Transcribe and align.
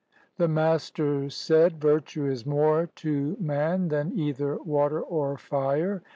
The 0.37 0.47
Master 0.47 1.29
said," 1.29 1.79
Virtue 1.79 2.25
is 2.25 2.43
more 2.43 2.87
to 2.95 3.37
man 3.39 3.89
than 3.89 4.17
either 4.17 4.57
water 4.57 4.99
or 4.99 5.37
fire. 5.37 6.01